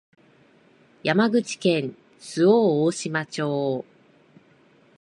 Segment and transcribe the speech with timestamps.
[1.03, 3.85] 山口県周防大島町